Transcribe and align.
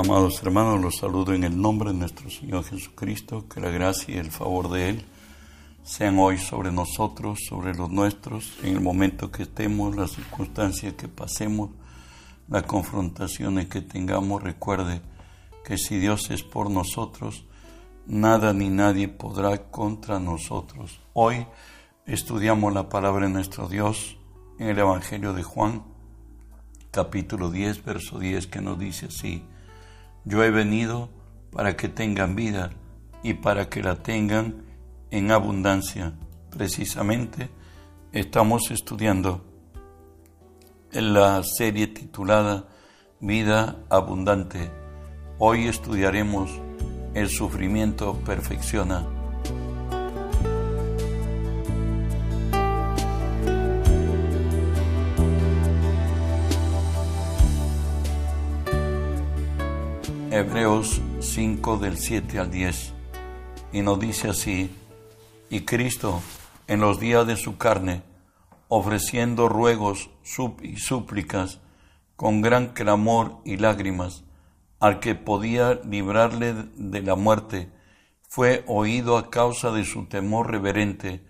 Amados 0.00 0.42
hermanos, 0.42 0.80
los 0.80 0.96
saludo 0.96 1.34
en 1.34 1.44
el 1.44 1.60
nombre 1.60 1.92
de 1.92 1.98
nuestro 1.98 2.30
Señor 2.30 2.64
Jesucristo, 2.64 3.46
que 3.46 3.60
la 3.60 3.68
gracia 3.68 4.14
y 4.14 4.18
el 4.18 4.30
favor 4.30 4.70
de 4.70 4.88
Él 4.88 5.04
sean 5.82 6.18
hoy 6.18 6.38
sobre 6.38 6.72
nosotros, 6.72 7.40
sobre 7.46 7.74
los 7.74 7.90
nuestros, 7.90 8.58
en 8.62 8.76
el 8.76 8.80
momento 8.80 9.30
que 9.30 9.42
estemos, 9.42 9.94
las 9.94 10.12
circunstancias 10.12 10.94
que 10.94 11.06
pasemos, 11.06 11.72
las 12.48 12.62
confrontaciones 12.62 13.66
que 13.66 13.82
tengamos. 13.82 14.42
Recuerde 14.42 15.02
que 15.66 15.76
si 15.76 15.98
Dios 15.98 16.30
es 16.30 16.42
por 16.44 16.70
nosotros, 16.70 17.44
nada 18.06 18.54
ni 18.54 18.70
nadie 18.70 19.06
podrá 19.06 19.70
contra 19.70 20.18
nosotros. 20.18 20.98
Hoy 21.12 21.46
estudiamos 22.06 22.72
la 22.72 22.88
palabra 22.88 23.26
de 23.26 23.34
nuestro 23.34 23.68
Dios 23.68 24.16
en 24.58 24.68
el 24.68 24.78
Evangelio 24.78 25.34
de 25.34 25.42
Juan, 25.42 25.82
capítulo 26.90 27.50
10, 27.50 27.84
verso 27.84 28.18
10, 28.18 28.46
que 28.46 28.62
nos 28.62 28.78
dice 28.78 29.08
así. 29.08 29.44
Yo 30.24 30.44
he 30.44 30.50
venido 30.50 31.08
para 31.50 31.76
que 31.76 31.88
tengan 31.88 32.36
vida 32.36 32.70
y 33.22 33.34
para 33.34 33.68
que 33.68 33.82
la 33.82 33.96
tengan 33.96 34.64
en 35.10 35.30
abundancia. 35.30 36.12
Precisamente 36.50 37.48
estamos 38.12 38.70
estudiando 38.70 39.44
en 40.92 41.14
la 41.14 41.42
serie 41.42 41.86
titulada 41.86 42.68
Vida 43.20 43.76
Abundante. 43.88 44.70
Hoy 45.38 45.68
estudiaremos 45.68 46.50
El 47.14 47.28
sufrimiento 47.28 48.14
perfecciona. 48.24 49.19
Hebreos 60.40 61.02
5 61.20 61.76
del 61.76 61.98
7 61.98 62.38
al 62.38 62.50
10. 62.50 62.94
Y 63.74 63.82
nos 63.82 64.00
dice 64.00 64.30
así, 64.30 64.74
y 65.50 65.66
Cristo 65.66 66.22
en 66.66 66.80
los 66.80 66.98
días 66.98 67.26
de 67.26 67.36
su 67.36 67.58
carne, 67.58 68.02
ofreciendo 68.68 69.50
ruegos 69.50 70.08
y 70.62 70.76
súplicas 70.78 71.60
con 72.16 72.40
gran 72.40 72.68
clamor 72.68 73.42
y 73.44 73.58
lágrimas, 73.58 74.24
al 74.78 74.98
que 74.98 75.14
podía 75.14 75.78
librarle 75.84 76.54
de 76.74 77.02
la 77.02 77.16
muerte, 77.16 77.70
fue 78.26 78.64
oído 78.66 79.18
a 79.18 79.28
causa 79.28 79.70
de 79.72 79.84
su 79.84 80.06
temor 80.06 80.50
reverente, 80.50 81.22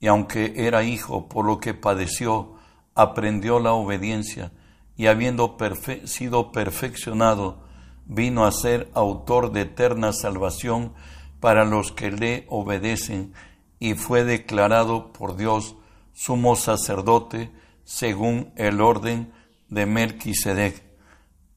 y 0.00 0.08
aunque 0.08 0.52
era 0.54 0.82
hijo 0.82 1.30
por 1.30 1.46
lo 1.46 1.60
que 1.60 1.72
padeció, 1.72 2.56
aprendió 2.94 3.58
la 3.58 3.72
obediencia, 3.72 4.52
y 4.98 5.06
habiendo 5.06 5.56
sido 6.04 6.52
perfeccionado, 6.52 7.69
vino 8.10 8.44
a 8.44 8.50
ser 8.50 8.90
autor 8.92 9.52
de 9.52 9.62
eterna 9.62 10.12
salvación 10.12 10.92
para 11.38 11.64
los 11.64 11.92
que 11.92 12.10
le 12.10 12.44
obedecen 12.48 13.32
y 13.78 13.94
fue 13.94 14.24
declarado 14.24 15.12
por 15.12 15.36
Dios 15.36 15.76
sumo 16.12 16.56
sacerdote 16.56 17.52
según 17.84 18.52
el 18.56 18.80
orden 18.80 19.32
de 19.68 19.86
Melquisedec. 19.86 20.82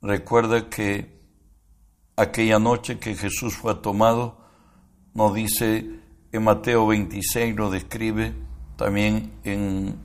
Recuerda 0.02 0.70
que 0.70 1.20
aquella 2.16 2.60
noche 2.60 3.00
que 3.00 3.16
Jesús 3.16 3.56
fue 3.56 3.74
tomado, 3.76 4.38
nos 5.16 5.34
dice 5.34 5.90
en 6.32 6.44
Mateo 6.44 6.86
26, 6.86 7.56
lo 7.56 7.72
describe 7.72 8.36
también 8.76 9.34
en 9.44 9.96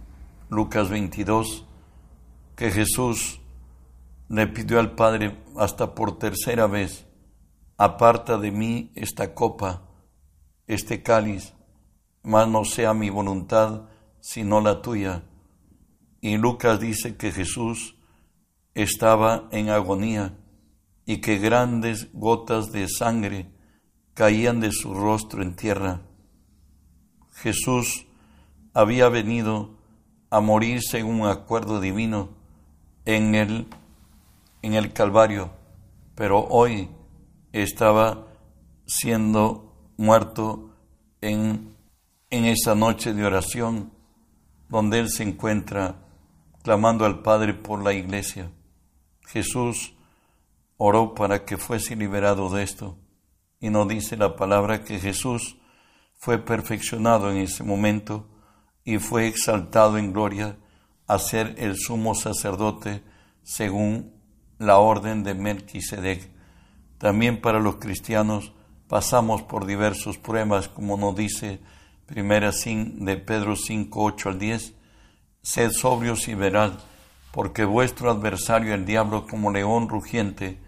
Lucas 0.48 0.88
22, 0.88 1.66
que 2.56 2.70
Jesús 2.70 3.40
le 4.28 4.46
pidió 4.46 4.78
al 4.78 4.94
Padre 4.94 5.36
hasta 5.56 5.94
por 5.94 6.18
tercera 6.18 6.66
vez, 6.66 7.06
aparta 7.76 8.38
de 8.38 8.50
mí 8.50 8.92
esta 8.94 9.34
copa, 9.34 9.82
este 10.66 11.02
cáliz, 11.02 11.54
mas 12.22 12.46
no 12.48 12.64
sea 12.64 12.92
mi 12.92 13.10
voluntad, 13.10 13.88
sino 14.20 14.60
la 14.60 14.82
tuya. 14.82 15.22
Y 16.20 16.36
Lucas 16.36 16.80
dice 16.80 17.16
que 17.16 17.32
Jesús 17.32 17.96
estaba 18.74 19.48
en 19.50 19.70
agonía 19.70 20.36
y 21.06 21.20
que 21.20 21.38
grandes 21.38 22.12
gotas 22.12 22.70
de 22.70 22.86
sangre 22.88 23.50
caían 24.14 24.60
de 24.60 24.72
su 24.72 24.92
rostro 24.92 25.42
en 25.42 25.56
tierra. 25.56 26.02
Jesús 27.32 28.06
había 28.74 29.08
venido 29.08 29.78
a 30.28 30.40
morir 30.40 30.82
según 30.82 31.22
un 31.22 31.28
acuerdo 31.28 31.80
divino 31.80 32.30
en 33.04 33.34
el 33.34 33.68
en 34.62 34.74
el 34.74 34.92
Calvario, 34.92 35.50
pero 36.14 36.46
hoy 36.48 36.88
estaba 37.52 38.26
siendo 38.86 39.92
muerto 39.96 40.74
en, 41.20 41.76
en 42.30 42.44
esa 42.44 42.74
noche 42.74 43.12
de 43.12 43.24
oración 43.24 43.92
donde 44.68 44.98
Él 45.00 45.08
se 45.10 45.22
encuentra 45.22 45.96
clamando 46.62 47.04
al 47.04 47.22
Padre 47.22 47.54
por 47.54 47.82
la 47.82 47.92
iglesia. 47.92 48.50
Jesús 49.26 49.94
oró 50.76 51.14
para 51.14 51.44
que 51.44 51.56
fuese 51.56 51.96
liberado 51.96 52.50
de 52.50 52.62
esto 52.62 52.98
y 53.60 53.70
nos 53.70 53.88
dice 53.88 54.16
la 54.16 54.36
palabra 54.36 54.84
que 54.84 54.98
Jesús 54.98 55.56
fue 56.16 56.38
perfeccionado 56.38 57.30
en 57.30 57.38
ese 57.38 57.64
momento 57.64 58.28
y 58.84 58.98
fue 58.98 59.26
exaltado 59.26 59.98
en 59.98 60.12
gloria 60.12 60.56
a 61.06 61.18
ser 61.18 61.54
el 61.58 61.76
sumo 61.76 62.14
sacerdote 62.14 63.02
según 63.42 64.17
la 64.58 64.78
orden 64.78 65.22
de 65.22 65.34
Melquisedec. 65.34 66.30
También 66.98 67.40
para 67.40 67.60
los 67.60 67.76
cristianos 67.76 68.52
pasamos 68.88 69.42
por 69.42 69.66
diversos 69.66 70.18
pruebas, 70.18 70.68
como 70.68 70.96
nos 70.96 71.14
dice 71.14 71.60
primera 72.06 72.50
de 72.50 73.16
Pedro 73.16 73.54
5, 73.54 74.02
8 74.02 74.28
al 74.30 74.38
10. 74.38 74.74
Sed 75.42 75.70
sobrios 75.70 76.26
y 76.28 76.34
verad, 76.34 76.72
porque 77.32 77.64
vuestro 77.64 78.10
adversario 78.10 78.74
el 78.74 78.84
diablo 78.84 79.26
como 79.26 79.52
león 79.52 79.88
rugiente 79.88 80.58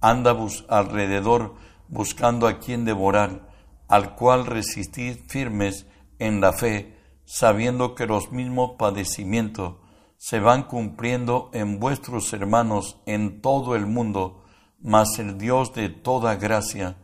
anda 0.00 0.36
alrededor 0.68 1.54
buscando 1.88 2.46
a 2.46 2.58
quien 2.58 2.84
devorar, 2.84 3.48
al 3.88 4.14
cual 4.14 4.46
resistid 4.46 5.16
firmes 5.28 5.86
en 6.18 6.40
la 6.40 6.52
fe, 6.52 6.96
sabiendo 7.24 7.94
que 7.94 8.06
los 8.06 8.30
mismos 8.30 8.72
padecimientos 8.78 9.74
se 10.20 10.38
van 10.38 10.64
cumpliendo 10.64 11.48
en 11.54 11.80
vuestros 11.80 12.30
hermanos 12.34 13.00
en 13.06 13.40
todo 13.40 13.74
el 13.74 13.86
mundo, 13.86 14.44
mas 14.78 15.18
el 15.18 15.38
Dios 15.38 15.72
de 15.72 15.88
toda 15.88 16.36
gracia, 16.36 16.98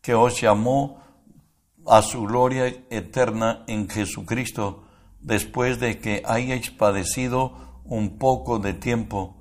que 0.00 0.14
os 0.14 0.40
llamó 0.40 1.02
a 1.88 2.02
su 2.02 2.22
gloria 2.22 2.68
eterna 2.88 3.64
en 3.66 3.88
Jesucristo, 3.88 4.84
después 5.20 5.80
de 5.80 5.98
que 5.98 6.22
hayáis 6.24 6.70
padecido 6.70 7.80
un 7.84 8.16
poco 8.18 8.60
de 8.60 8.74
tiempo, 8.74 9.36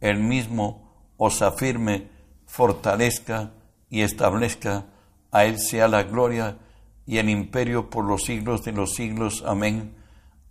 el 0.00 0.18
mismo 0.18 1.14
os 1.16 1.42
afirme, 1.42 2.10
fortalezca 2.44 3.52
y 3.88 4.00
establezca, 4.00 4.86
a 5.30 5.44
Él 5.44 5.60
sea 5.60 5.86
la 5.86 6.02
gloria 6.02 6.58
y 7.06 7.18
el 7.18 7.30
imperio 7.30 7.88
por 7.88 8.04
los 8.04 8.24
siglos 8.24 8.64
de 8.64 8.72
los 8.72 8.94
siglos. 8.94 9.44
Amén. 9.46 9.94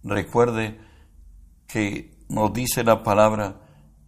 Recuerde 0.03 0.79
que 1.67 2.12
nos 2.33 2.51
dice 2.51 2.83
la 2.83 3.03
palabra 3.03 3.57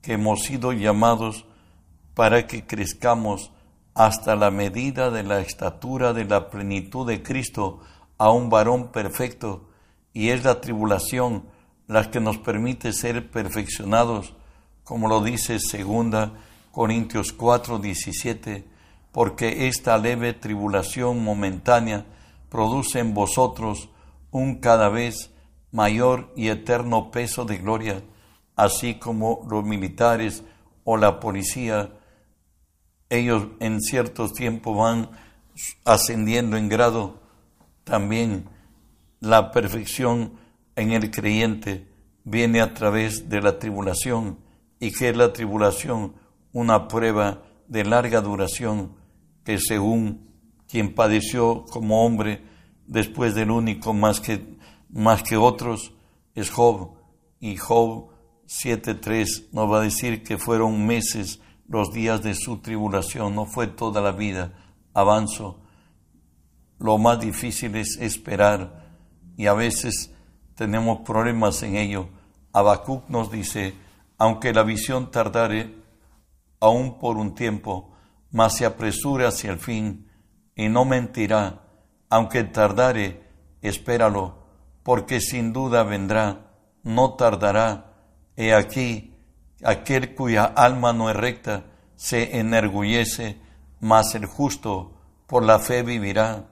que 0.02 0.14
hemos 0.14 0.42
sido 0.46 0.74
llamados 0.74 1.46
para 2.16 2.48
que 2.48 2.66
crezcamos 2.66 3.52
hasta 3.94 4.36
la 4.36 4.50
medida 4.50 5.12
de 5.12 5.22
la 5.22 5.42
estatura 5.42 6.12
de 6.12 6.26
la 6.26 6.50
plenitud 6.50 7.08
de 7.08 7.22
Cristo 7.22 7.82
a 8.18 8.32
un 8.32 8.50
varón 8.50 8.92
perfecto, 8.92 9.70
y 10.12 10.30
es 10.30 10.44
la 10.44 10.60
tribulación 10.60 11.46
la 11.86 12.10
que 12.10 12.20
nos 12.20 12.40
permite 12.40 12.94
ser 12.94 13.30
perfeccionados, 13.30 14.34
como 14.84 15.08
lo 15.08 15.22
dice 15.22 15.60
segunda 15.60 16.34
Corintios 16.72 17.32
4, 17.32 17.78
17, 17.78 18.68
porque 19.12 19.68
esta 19.68 20.00
leve 20.00 20.34
tribulación 20.34 21.24
momentánea 21.24 22.08
produce 22.50 23.00
en 23.00 23.14
vosotros 23.14 23.90
un 24.32 24.56
cada 24.56 24.90
vez 24.90 25.30
mayor 25.72 26.34
y 26.36 26.48
eterno 26.48 27.12
peso 27.12 27.46
de 27.46 27.58
gloria 27.58 28.02
así 28.56 28.96
como 28.96 29.46
los 29.50 29.64
militares 29.64 30.44
o 30.84 30.98
la 30.98 31.20
policía, 31.20 31.92
ellos 33.10 33.48
en 33.60 33.82
ciertos 33.82 34.34
tiempos 34.34 34.78
van 34.78 35.10
ascendiendo 35.84 36.58
en 36.58 36.70
grado, 36.70 37.22
también 37.84 38.46
la 39.20 39.52
perfección 39.52 40.34
en 40.76 40.92
el 40.92 41.12
creyente 41.12 41.88
viene 42.24 42.62
a 42.62 42.74
través 42.74 43.30
de 43.30 43.42
la 43.42 43.60
tribulación 43.60 44.38
y 44.80 44.92
que 44.92 45.10
es 45.10 45.18
la 45.18 45.32
tribulación 45.32 46.14
una 46.52 46.88
prueba 46.88 47.44
de 47.68 47.86
larga 47.86 48.22
duración 48.22 48.94
que 49.44 49.60
según 49.60 50.30
quien 50.68 50.94
padeció 50.94 51.66
como 51.66 52.06
hombre 52.06 52.44
después 52.88 53.36
del 53.36 53.52
único 53.52 53.94
más 53.94 54.20
que, 54.20 54.46
más 54.90 55.24
que 55.24 55.38
otros 55.38 55.94
es 56.34 56.50
Job 56.50 56.92
y 57.40 57.56
Job 57.58 58.10
7.3 58.48 59.50
nos 59.52 59.72
va 59.72 59.80
a 59.80 59.84
decir 59.84 60.24
que 60.24 60.38
fueron 60.38 60.86
meses 60.86 61.40
los 61.68 61.92
días 61.92 62.22
de 62.22 62.36
su 62.36 62.60
tribulación, 62.60 63.36
no 63.36 63.46
fue 63.46 63.68
toda 63.68 64.02
la 64.02 64.12
vida. 64.12 64.54
Avanzo. 64.94 65.62
Lo 66.78 66.98
más 66.98 67.20
difícil 67.20 67.76
es 67.76 67.98
esperar 67.98 68.86
y 69.38 69.48
a 69.48 69.54
veces 69.54 70.14
tenemos 70.56 71.00
problemas 71.00 71.64
en 71.64 71.76
ello. 71.76 72.10
Habacuc 72.54 73.10
nos 73.10 73.32
dice, 73.32 73.74
aunque 74.18 74.54
la 74.54 74.64
visión 74.64 75.12
tardare 75.12 75.76
aún 76.60 77.00
por 77.00 77.18
un 77.18 77.36
tiempo, 77.36 77.94
mas 78.32 78.58
se 78.58 78.66
apresura 78.66 79.30
hacia 79.30 79.52
el 79.52 79.60
fin 79.60 80.10
y 80.56 80.70
no 80.70 80.86
mentirá, 80.86 81.64
aunque 82.10 82.44
tardare, 82.44 83.22
espéralo, 83.62 84.46
porque 84.84 85.20
sin 85.20 85.52
duda 85.52 85.84
vendrá, 85.84 86.52
no 86.84 87.16
tardará. 87.16 87.95
He 88.36 88.54
aquí, 88.54 89.14
aquel 89.64 90.16
cuya 90.16 90.46
alma 90.46 90.94
no 90.94 91.10
es 91.10 91.16
recta 91.16 91.66
se 91.96 92.38
enorgullece, 92.38 93.38
mas 93.80 94.16
el 94.16 94.26
justo 94.26 94.92
por 95.28 95.44
la 95.44 95.60
fe 95.60 95.84
vivirá. 95.84 96.46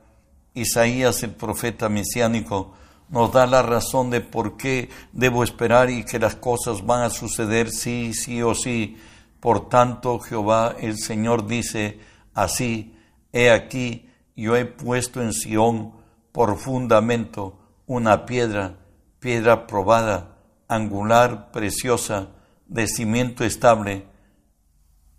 Isaías, 0.54 1.24
el 1.24 1.32
profeta 1.32 1.90
mesiánico, 1.90 2.74
nos 3.10 3.32
da 3.32 3.46
la 3.46 3.62
razón 3.62 4.10
de 4.10 4.22
por 4.22 4.58
qué 4.58 4.90
debo 5.12 5.44
esperar 5.44 5.90
y 5.90 6.04
que 6.04 6.20
las 6.20 6.36
cosas 6.36 6.86
van 6.86 7.04
a 7.04 7.10
suceder 7.10 7.70
sí, 7.70 8.14
sí 8.14 8.42
o 8.42 8.56
sí. 8.56 8.98
Por 9.40 9.68
tanto, 9.68 10.20
Jehová 10.20 10.76
el 10.80 10.98
Señor 10.98 11.46
dice 11.48 12.00
así, 12.34 12.96
he 13.32 13.52
aquí, 13.52 14.10
yo 14.36 14.56
he 14.56 14.66
puesto 14.66 15.22
en 15.22 15.34
Sión 15.34 15.94
por 16.32 16.58
fundamento 16.58 17.60
una 17.86 18.26
piedra, 18.26 18.78
piedra 19.20 19.68
probada, 19.68 20.33
angular, 20.76 21.52
preciosa, 21.52 22.30
de 22.68 22.88
cimiento 22.88 23.44
estable. 23.44 24.06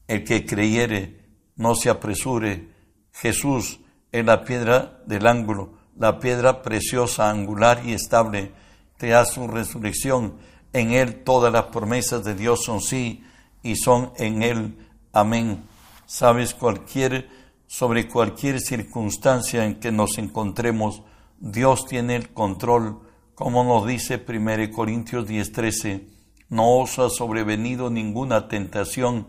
El 0.07 0.25
que 0.25 0.45
creyere, 0.45 1.25
no 1.57 1.75
se 1.75 1.91
apresure. 1.91 2.69
Jesús 3.13 3.81
es 4.13 4.25
la 4.25 4.45
piedra 4.45 5.01
del 5.07 5.27
ángulo, 5.27 5.75
la 5.97 6.19
piedra 6.19 6.63
preciosa, 6.63 7.31
angular 7.31 7.83
y 7.85 7.93
estable, 7.93 8.53
te 8.97 9.09
da 9.09 9.25
su 9.25 9.49
resurrección. 9.49 10.37
En 10.73 10.93
Él 10.93 11.23
todas 11.23 11.53
las 11.53 11.65
promesas 11.65 12.25
de 12.25 12.35
Dios 12.35 12.65
son 12.65 12.81
sí 12.81 13.25
y 13.63 13.77
son 13.77 14.13
en 14.17 14.43
Él. 14.43 14.79
Amén. 15.13 15.65
Sabes, 16.07 16.55
cualquier, 16.55 17.29
sobre 17.67 18.09
cualquier 18.09 18.61
circunstancia 18.61 19.65
en 19.65 19.81
que 19.81 19.93
nos 19.93 20.19
encontremos, 20.19 21.03
Dios 21.39 21.87
tiene 21.87 22.17
el 22.17 22.33
control, 22.33 23.01
como 23.35 23.65
nos 23.65 23.87
dice 23.87 24.19
1 24.19 24.71
Corintios 24.71 25.27
10:13. 25.27 26.09
No 26.49 26.79
os 26.79 26.99
ha 26.99 27.11
sobrevenido 27.11 27.91
ninguna 27.91 28.49
tentación 28.49 29.29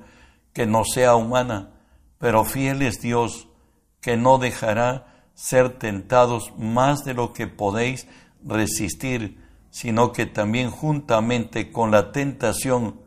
que 0.54 0.66
no 0.66 0.84
sea 0.86 1.16
humana, 1.16 1.74
pero 2.18 2.44
fiel 2.46 2.81
es 2.81 3.02
Dios, 3.02 3.48
que 4.02 4.18
no 4.18 4.38
dejará 4.38 5.30
ser 5.34 5.78
tentados 5.80 6.54
más 6.57 7.04
de 7.04 7.13
lo 7.13 7.34
que 7.34 7.48
podéis 7.48 8.07
resistir, 8.44 9.44
sino 9.69 10.12
que 10.12 10.25
también 10.25 10.69
juntamente 10.72 11.72
con 11.72 11.92
la 11.92 12.12
tentación 12.12 13.01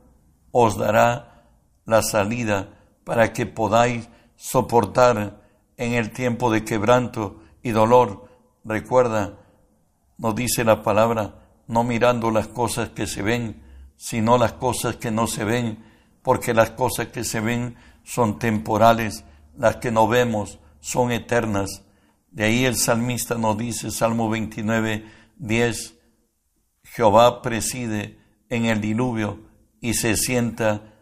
os 0.50 0.76
dará 0.76 1.46
la 1.86 2.02
salida 2.02 2.68
para 3.04 3.32
que 3.32 3.46
podáis 3.46 4.08
soportar 4.36 5.40
en 5.76 5.94
el 5.94 6.10
tiempo 6.10 6.50
de 6.50 6.64
quebranto 6.64 7.40
y 7.62 7.70
dolor. 7.70 8.28
Recuerda, 8.64 9.38
nos 10.18 10.34
dice 10.34 10.64
la 10.64 10.82
palabra, 10.82 11.34
no 11.68 11.84
mirando 11.84 12.30
las 12.30 12.48
cosas 12.48 12.90
que 12.90 13.06
se 13.06 13.22
ven, 13.22 13.62
sino 13.96 14.36
las 14.36 14.52
cosas 14.54 14.96
que 14.96 15.10
no 15.10 15.26
se 15.26 15.44
ven, 15.44 15.78
porque 16.22 16.52
las 16.52 16.70
cosas 16.70 17.08
que 17.08 17.24
se 17.24 17.40
ven 17.40 17.76
son 18.04 18.38
temporales, 18.38 19.24
las 19.56 19.76
que 19.76 19.90
no 19.90 20.08
vemos 20.08 20.58
son 20.80 21.12
eternas. 21.12 21.82
De 22.30 22.44
ahí 22.44 22.64
el 22.64 22.76
salmista 22.76 23.36
nos 23.36 23.56
dice, 23.56 23.90
Salmo 23.90 24.28
29, 24.28 25.06
10, 25.36 25.94
Jehová 26.84 27.42
preside 27.42 28.18
en 28.48 28.66
el 28.66 28.80
diluvio 28.80 29.40
y 29.80 29.94
se 29.94 30.16
sienta 30.16 30.94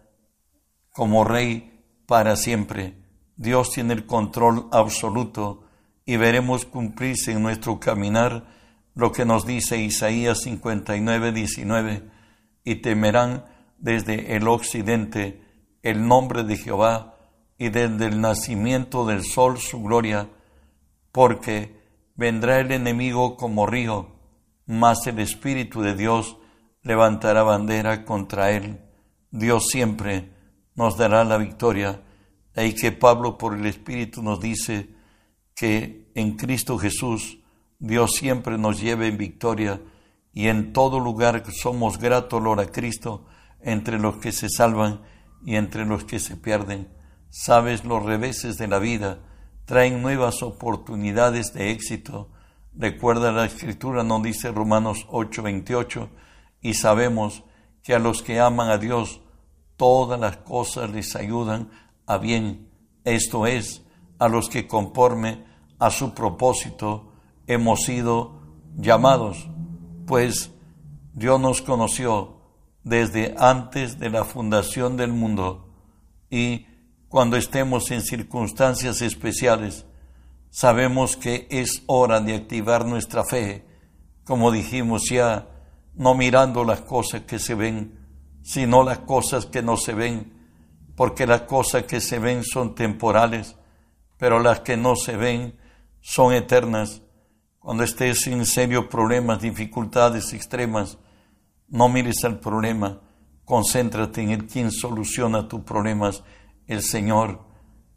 como 0.92 1.24
rey 1.24 1.80
para 2.06 2.36
siempre. 2.36 2.94
Dios 3.36 3.70
tiene 3.70 3.94
el 3.94 4.06
control 4.06 4.68
absoluto 4.72 5.64
y 6.04 6.16
veremos 6.16 6.64
cumplirse 6.64 7.32
en 7.32 7.42
nuestro 7.42 7.78
caminar 7.80 8.55
lo 8.96 9.12
que 9.12 9.26
nos 9.26 9.46
dice 9.46 9.76
Isaías 9.76 10.40
59, 10.40 11.30
19, 11.30 12.02
y 12.64 12.76
temerán 12.76 13.44
desde 13.78 14.34
el 14.36 14.48
occidente 14.48 15.42
el 15.82 16.08
nombre 16.08 16.44
de 16.44 16.56
Jehová 16.56 17.14
y 17.58 17.68
desde 17.68 18.06
el 18.06 18.22
nacimiento 18.22 19.06
del 19.06 19.22
sol 19.22 19.58
su 19.58 19.82
gloria 19.82 20.30
porque 21.12 21.78
vendrá 22.14 22.58
el 22.58 22.72
enemigo 22.72 23.36
como 23.36 23.66
río, 23.66 24.16
mas 24.64 25.06
el 25.06 25.18
Espíritu 25.18 25.82
de 25.82 25.94
Dios 25.94 26.38
levantará 26.82 27.42
bandera 27.42 28.06
contra 28.06 28.50
él. 28.50 28.80
Dios 29.30 29.66
siempre 29.70 30.32
nos 30.74 30.96
dará 30.96 31.22
la 31.24 31.36
victoria. 31.36 32.02
y 32.56 32.72
que 32.74 32.92
Pablo 32.92 33.36
por 33.36 33.54
el 33.54 33.66
Espíritu 33.66 34.22
nos 34.22 34.40
dice 34.40 34.88
que 35.54 36.10
en 36.14 36.36
Cristo 36.36 36.78
Jesús 36.78 37.38
Dios 37.78 38.12
siempre 38.12 38.58
nos 38.58 38.80
lleve 38.80 39.08
en 39.08 39.18
victoria 39.18 39.80
y 40.32 40.48
en 40.48 40.72
todo 40.72 41.00
lugar 41.00 41.44
somos 41.52 41.98
grato 41.98 42.36
olor 42.36 42.60
a 42.60 42.66
Cristo 42.66 43.26
entre 43.60 43.98
los 43.98 44.16
que 44.16 44.32
se 44.32 44.48
salvan 44.48 45.02
y 45.44 45.56
entre 45.56 45.84
los 45.84 46.04
que 46.04 46.18
se 46.18 46.36
pierden. 46.36 46.88
Sabes 47.30 47.84
los 47.84 48.02
reveses 48.02 48.56
de 48.56 48.68
la 48.68 48.78
vida, 48.78 49.20
traen 49.66 50.00
nuevas 50.00 50.42
oportunidades 50.42 51.52
de 51.52 51.70
éxito. 51.70 52.30
Recuerda 52.74 53.32
la 53.32 53.44
escritura, 53.44 54.04
no 54.04 54.20
dice 54.20 54.52
Romanos 54.52 55.06
8:28, 55.10 56.08
y 56.60 56.74
sabemos 56.74 57.44
que 57.82 57.94
a 57.94 57.98
los 57.98 58.22
que 58.22 58.40
aman 58.40 58.70
a 58.70 58.78
Dios, 58.78 59.20
todas 59.76 60.18
las 60.18 60.38
cosas 60.38 60.90
les 60.90 61.14
ayudan 61.14 61.70
a 62.06 62.18
bien. 62.18 62.70
Esto 63.04 63.46
es, 63.46 63.82
a 64.18 64.28
los 64.28 64.48
que 64.48 64.66
conforme 64.66 65.44
a 65.78 65.90
su 65.90 66.14
propósito 66.14 67.12
hemos 67.46 67.82
sido 67.82 68.40
llamados, 68.76 69.48
pues 70.06 70.50
Dios 71.14 71.40
nos 71.40 71.62
conoció 71.62 72.36
desde 72.84 73.34
antes 73.38 73.98
de 73.98 74.10
la 74.10 74.24
fundación 74.24 74.96
del 74.96 75.12
mundo 75.12 75.68
y 76.30 76.66
cuando 77.08 77.36
estemos 77.36 77.90
en 77.90 78.02
circunstancias 78.02 79.00
especiales, 79.00 79.86
sabemos 80.50 81.16
que 81.16 81.46
es 81.50 81.82
hora 81.86 82.20
de 82.20 82.34
activar 82.34 82.84
nuestra 82.84 83.24
fe, 83.24 83.64
como 84.24 84.50
dijimos 84.50 85.04
ya, 85.08 85.48
no 85.94 86.14
mirando 86.14 86.64
las 86.64 86.82
cosas 86.82 87.22
que 87.22 87.38
se 87.38 87.54
ven, 87.54 87.98
sino 88.42 88.82
las 88.82 88.98
cosas 89.00 89.46
que 89.46 89.62
no 89.62 89.76
se 89.76 89.94
ven, 89.94 90.32
porque 90.94 91.26
las 91.26 91.42
cosas 91.42 91.84
que 91.84 92.00
se 92.00 92.18
ven 92.18 92.42
son 92.44 92.74
temporales, 92.74 93.56
pero 94.18 94.40
las 94.40 94.60
que 94.60 94.76
no 94.76 94.96
se 94.96 95.16
ven 95.16 95.58
son 96.00 96.32
eternas. 96.32 97.02
Cuando 97.66 97.82
estés 97.82 98.28
en 98.28 98.46
serios 98.46 98.86
problemas, 98.86 99.40
dificultades 99.40 100.32
extremas, 100.32 100.98
no 101.66 101.88
mires 101.88 102.22
al 102.22 102.38
problema, 102.38 103.00
concéntrate 103.44 104.22
en 104.22 104.30
el 104.30 104.46
quien 104.46 104.70
soluciona 104.70 105.48
tus 105.48 105.62
problemas 105.62 106.22
el 106.68 106.80
Señor. 106.80 107.40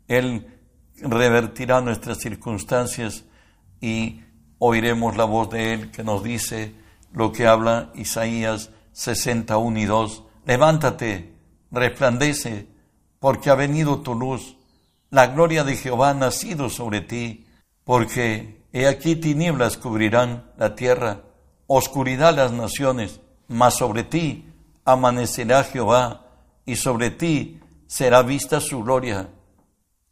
Él 0.07 0.47
revertirá 0.95 1.81
nuestras 1.81 2.17
circunstancias 2.17 3.25
y 3.79 4.21
oiremos 4.57 5.15
la 5.15 5.25
voz 5.25 5.51
de 5.51 5.73
Él 5.73 5.91
que 5.91 6.03
nos 6.03 6.23
dice 6.23 6.73
lo 7.13 7.31
que 7.31 7.45
habla 7.45 7.91
Isaías 7.93 8.71
61 8.93 9.77
y 9.77 9.85
2. 9.85 10.23
Levántate, 10.45 11.35
resplandece, 11.69 12.67
porque 13.19 13.51
ha 13.51 13.55
venido 13.55 14.01
tu 14.01 14.15
luz. 14.15 14.57
La 15.11 15.27
gloria 15.27 15.63
de 15.63 15.75
Jehová 15.75 16.09
ha 16.09 16.15
nacido 16.15 16.71
sobre 16.71 17.01
ti, 17.01 17.45
porque 17.83 18.58
he 18.71 18.87
aquí 18.87 19.15
tinieblas 19.15 19.77
cubrirán 19.77 20.51
la 20.57 20.75
tierra, 20.75 21.21
oscuridad 21.67 22.35
las 22.35 22.51
naciones, 22.51 23.19
mas 23.47 23.75
sobre 23.77 24.03
ti 24.03 24.45
amanecerá 24.85 25.63
Jehová, 25.63 26.25
y 26.65 26.75
sobre 26.75 27.09
ti 27.09 27.59
será 27.87 28.21
vista 28.21 28.61
su 28.61 28.83
gloria. 28.83 29.29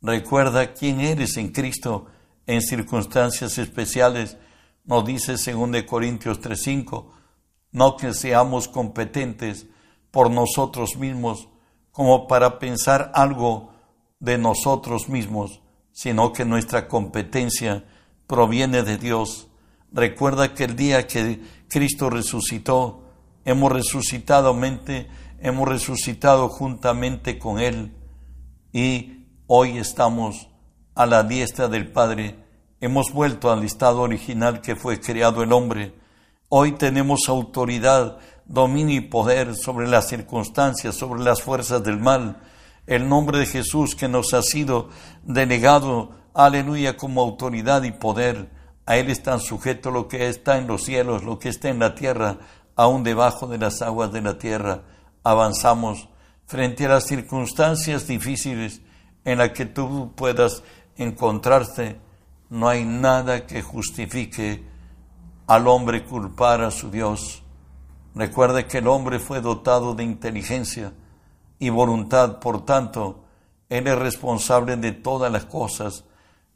Recuerda 0.01 0.73
quién 0.73 1.01
eres 1.01 1.37
en 1.37 1.49
Cristo 1.49 2.07
en 2.47 2.61
circunstancias 2.61 3.59
especiales. 3.59 4.37
Nos 4.83 5.05
dice 5.05 5.33
2 5.37 5.83
Corintios 5.83 6.41
3:5, 6.41 7.11
no 7.73 7.95
que 7.95 8.13
seamos 8.13 8.67
competentes 8.67 9.67
por 10.09 10.31
nosotros 10.31 10.97
mismos 10.97 11.47
como 11.91 12.27
para 12.27 12.57
pensar 12.57 13.11
algo 13.13 13.71
de 14.19 14.39
nosotros 14.39 15.09
mismos, 15.09 15.61
sino 15.91 16.33
que 16.33 16.45
nuestra 16.45 16.87
competencia 16.87 17.83
proviene 18.27 18.84
de 18.84 18.98
Dios. 18.98 19.48
Recuerda 19.91 20.53
que 20.53 20.65
el 20.65 20.75
día 20.75 21.07
que 21.07 21.41
Cristo 21.69 22.10
resucitó, 22.10 23.03
hemos 23.46 23.72
resucitado 23.72 24.53
mente 24.53 25.07
hemos 25.39 25.67
resucitado 25.67 26.50
juntamente 26.50 27.38
con 27.38 27.60
Él. 27.60 27.93
y 28.74 29.25
hoy 29.48 29.77
estamos 29.77 30.50
a 30.93 31.05
la 31.05 31.24
diestra 31.24 31.67
del 31.67 31.91
Padre. 31.91 32.36
Hemos 32.81 33.12
vuelto 33.12 33.51
al 33.51 33.63
estado 33.63 34.01
original 34.01 34.62
que 34.62 34.75
fue 34.75 35.00
creado 35.00 35.41
el 35.41 35.53
hombre. 35.53 35.93
Hoy 36.50 36.74
tenemos 36.74 37.27
autoridad, 37.27 38.17
dominio 38.46 38.98
y 38.98 39.01
poder 39.01 39.55
sobre 39.55 39.88
las 39.88 40.10
circunstancias, 40.10 40.96
sobre 40.96 41.24
las 41.24 41.41
fuerzas 41.41 41.84
del 41.84 41.98
mal. 41.98 42.38
El 42.86 43.07
nombre 43.10 43.39
de 43.39 43.46
Jesús 43.46 43.96
que 43.96 44.07
nos 44.07 44.34
ha 44.34 44.43
sido 44.43 44.89
delegado, 45.24 46.12
aleluya, 46.38 46.96
como 46.96 47.22
autoridad 47.22 47.84
y 47.84 47.91
poder. 47.91 48.50
A 48.86 48.96
Él 48.98 49.10
están 49.10 49.39
sujetos 49.39 49.91
lo 49.91 50.08
que 50.08 50.29
está 50.29 50.58
en 50.58 50.67
los 50.67 50.84
cielos, 50.84 51.24
lo 51.24 51.39
que 51.39 51.50
está 51.50 51.70
en 51.70 51.79
la 51.79 51.96
tierra, 51.96 52.38
aún 52.75 53.03
debajo 53.03 53.48
de 53.48 53.58
las 53.58 53.82
aguas 53.82 54.13
de 54.13 54.22
la 54.22 54.38
tierra. 54.38 54.84
Avanzamos 55.24 56.08
frente 56.46 56.86
a 56.86 56.89
las 56.89 57.06
circunstancias 57.06 58.08
difíciles 58.08 58.82
en 59.25 59.39
las 59.39 59.50
que 59.51 59.65
tú 59.65 60.13
puedas 60.15 60.63
encontrarte, 60.96 62.00
no 62.50 62.70
hay 62.70 62.86
nada 62.86 63.46
que 63.46 63.62
justifique 63.62 64.63
al 65.48 65.67
hombre 65.67 66.06
culpar 66.06 66.62
a 66.62 66.72
su 66.72 66.89
Dios. 66.89 67.44
Recuerde 68.15 68.65
que 68.65 68.77
el 68.77 68.88
hombre 68.88 69.20
fue 69.20 69.41
dotado 69.41 69.96
de 69.96 70.03
inteligencia 70.03 70.94
y 71.60 71.70
voluntad, 71.70 72.39
por 72.39 72.63
tanto, 72.63 73.25
él 73.70 73.88
es 73.88 73.98
responsable 73.98 74.77
de 74.77 74.94
todas 74.94 75.32
las 75.32 75.46
cosas. 75.46 76.06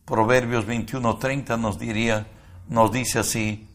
Proverbios 0.05 0.65
21:30 0.65 1.59
nos 1.59 1.79
diría, 1.79 2.27
nos 2.67 2.91
dice 2.91 3.19
así, 3.19 3.67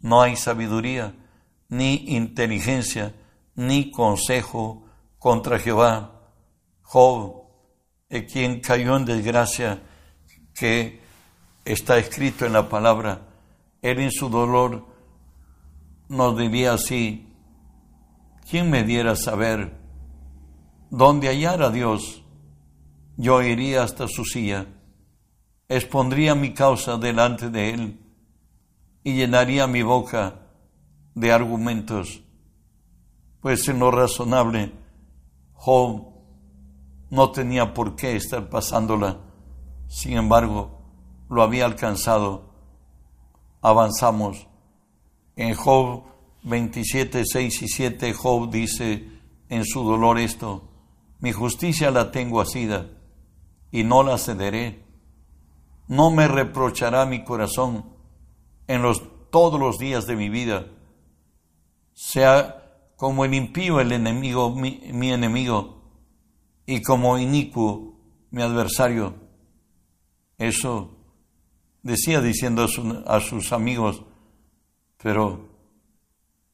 no 0.00 0.22
hay 0.22 0.36
sabiduría, 0.36 1.14
ni 1.68 2.16
inteligencia, 2.16 3.14
ni 3.54 3.90
consejo 3.90 4.84
contra 5.18 5.58
Jehová. 5.58 6.20
Job, 6.82 7.44
quien 8.30 8.60
cayó 8.60 8.96
en 8.96 9.04
desgracia, 9.04 9.82
que 10.54 11.00
está 11.64 11.98
escrito 11.98 12.44
en 12.44 12.52
la 12.52 12.68
palabra. 12.68 13.22
Él 13.80 14.00
en 14.00 14.10
su 14.10 14.28
dolor 14.28 14.86
nos 16.08 16.36
diría 16.36 16.74
así, 16.74 17.26
¿quién 18.50 18.70
me 18.70 18.84
diera 18.84 19.16
saber 19.16 19.78
dónde 20.90 21.28
hallar 21.28 21.62
a 21.62 21.70
Dios? 21.70 22.22
Yo 23.16 23.42
iría 23.42 23.82
hasta 23.82 24.08
su 24.08 24.24
silla, 24.24 24.66
expondría 25.76 26.34
mi 26.34 26.54
causa 26.54 26.96
delante 26.96 27.50
de 27.50 27.70
Él 27.70 28.00
y 29.04 29.14
llenaría 29.14 29.66
mi 29.66 29.82
boca 29.82 30.40
de 31.14 31.32
argumentos, 31.32 32.22
pues 33.40 33.68
en 33.68 33.78
lo 33.78 33.90
razonable, 33.90 34.72
Job 35.54 36.06
no 37.10 37.30
tenía 37.30 37.74
por 37.74 37.96
qué 37.96 38.16
estar 38.16 38.48
pasándola 38.48 39.18
sin 39.92 40.14
embargo, 40.14 40.70
lo 41.28 41.42
había 41.42 41.66
alcanzado. 41.66 42.50
Avanzamos. 43.60 44.48
En 45.36 45.54
Job 45.54 46.04
27, 46.44 47.24
6 47.26 47.62
y 47.62 47.68
7, 47.68 48.14
Job 48.14 48.50
dice 48.50 49.06
en 49.50 49.66
su 49.66 49.84
dolor 49.84 50.18
esto, 50.18 50.64
mi 51.20 51.32
justicia 51.32 51.90
la 51.90 52.10
tengo 52.10 52.40
asida 52.40 52.86
y 53.70 53.84
no 53.84 54.02
la 54.02 54.16
cederé. 54.16 54.82
No 55.88 56.10
me 56.10 56.28
reprochará 56.28 57.06
mi 57.06 57.24
corazón 57.24 57.84
en 58.66 58.82
los, 58.82 59.02
todos 59.30 59.58
los 59.58 59.78
días 59.78 60.06
de 60.06 60.16
mi 60.16 60.28
vida. 60.28 60.66
Sea 61.92 62.62
como 62.96 63.24
el 63.24 63.34
impío 63.34 63.80
el 63.80 63.92
enemigo, 63.92 64.54
mi, 64.54 64.80
mi 64.92 65.12
enemigo, 65.12 65.82
y 66.66 66.82
como 66.82 67.18
inicuo 67.18 67.98
mi 68.30 68.42
adversario. 68.42 69.14
Eso 70.38 70.96
decía 71.82 72.20
diciendo 72.20 72.66
a, 73.06 73.20
sus 73.20 73.52
amigos, 73.52 74.02
pero 75.02 75.48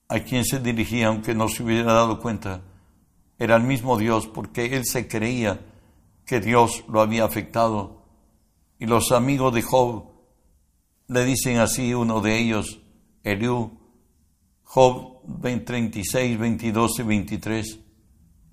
a 0.09 0.21
quien 0.21 0.45
se 0.45 0.59
dirigía, 0.59 1.09
aunque 1.09 1.35
no 1.35 1.49
se 1.49 1.63
hubiera 1.63 1.93
dado 1.93 2.19
cuenta, 2.19 2.63
era 3.39 3.57
el 3.57 3.63
mismo 3.63 3.97
Dios, 3.99 4.27
porque 4.27 4.77
él 4.77 4.85
se 4.85 5.07
creía 5.07 5.61
que 6.25 6.41
Dios 6.41 6.85
lo 6.89 7.01
había 7.01 7.25
afectado. 7.25 7.98
Y 8.79 8.87
los 8.87 9.13
amigos 9.13 9.55
de 9.55 9.63
Job 9.63 10.05
le 11.09 11.25
dicen 11.25 11.59
así, 11.59 11.95
uno 11.95 12.21
de 12.21 12.39
ellos, 12.39 12.81
Eliú, 13.23 13.79
Job 14.63 15.23
36, 15.43 16.39
22 16.39 16.99
y 16.99 17.03
23. 17.03 17.79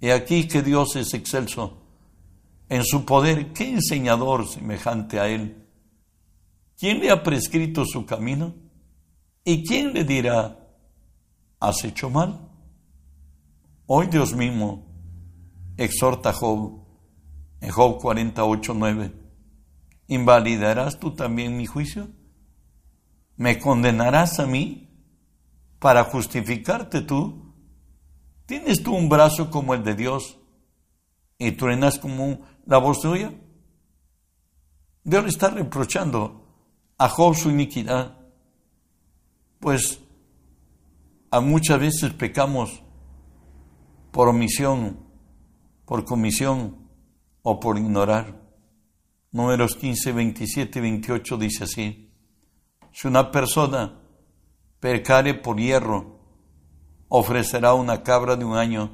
Y 0.02 0.10
aquí 0.10 0.48
que 0.48 0.62
Dios 0.62 0.96
es 0.96 1.14
excelso 1.14 1.86
en 2.70 2.84
su 2.84 3.06
poder, 3.06 3.54
¿qué 3.54 3.70
enseñador 3.72 4.48
semejante 4.48 5.20
a 5.20 5.28
él? 5.28 5.68
¿Quién 6.78 7.00
le 7.00 7.12
ha 7.12 7.22
prescrito 7.22 7.86
su 7.86 8.06
camino? 8.06 8.54
¿Y 9.44 9.64
quién 9.64 9.94
le 9.94 10.04
dirá, 10.04 10.68
has 11.60 11.84
hecho 11.84 12.10
mal? 12.10 12.50
Hoy 13.86 14.08
Dios 14.08 14.34
mismo 14.34 14.84
exhorta 15.78 16.30
a 16.30 16.34
Job 16.34 16.82
en 17.62 17.70
Job 17.70 18.02
48, 18.02 18.74
9. 18.74 19.25
¿Invalidarás 20.08 21.00
tú 21.00 21.12
también 21.16 21.58
mi 21.58 21.66
juicio? 21.66 22.10
¿Me 23.38 23.60
condenarás 23.60 24.40
a 24.40 24.46
mí 24.46 24.90
para 25.80 26.04
justificarte 26.04 27.02
tú? 27.02 27.54
¿Tienes 28.46 28.84
tú 28.84 28.96
un 28.96 29.10
brazo 29.10 29.50
como 29.50 29.74
el 29.74 29.84
de 29.84 29.96
Dios 29.96 30.40
y 31.38 31.52
truenas 31.52 32.00
como 32.00 32.40
la 32.66 32.78
voz 32.78 33.02
tuya. 33.02 33.34
Dios 35.04 35.24
le 35.24 35.30
está 35.30 35.50
reprochando 35.50 36.46
a 36.98 37.10
Job 37.10 37.36
su 37.36 37.50
iniquidad, 37.50 38.18
pues 39.60 40.00
a 41.30 41.40
muchas 41.42 41.80
veces 41.80 42.14
pecamos 42.14 42.82
por 44.12 44.30
omisión, 44.30 45.00
por 45.86 46.06
comisión 46.06 46.88
o 47.44 47.60
por 47.60 47.78
ignorar. 47.78 48.45
Números 49.36 49.76
15, 49.76 50.14
27 50.14 50.80
y 50.80 50.82
28 50.82 51.38
dice 51.38 51.64
así, 51.66 52.10
si 52.94 53.08
una 53.08 53.32
persona 53.32 54.02
pecare 54.80 55.34
por 55.34 55.60
hierro, 55.60 56.20
ofrecerá 57.10 57.74
una 57.74 58.02
cabra 58.02 58.38
de 58.38 58.46
un 58.46 58.56
año 58.58 58.92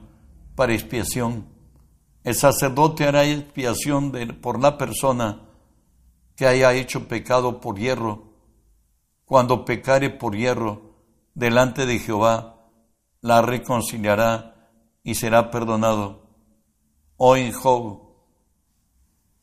para 0.55 0.74
expiación 0.74 1.51
el 2.24 2.36
sacerdote 2.36 3.07
hará 3.07 3.24
expiación 3.25 4.12
por 4.41 4.62
la 4.62 4.77
persona 4.77 5.50
que 6.36 6.45
haya 6.45 6.74
hecho 6.74 7.07
pecado 7.07 7.60
por 7.60 7.79
hierro. 7.79 8.36
Cuando 9.25 9.65
pecare 9.65 10.12
por 10.12 10.36
hierro 10.36 10.93
delante 11.33 11.86
de 11.86 11.98
Jehová, 11.98 12.69
la 13.21 13.41
reconciliará 13.41 14.69
y 15.03 15.15
será 15.15 15.50
perdonado. 15.50 16.27
Hoy 17.17 17.51
Job, 17.51 18.11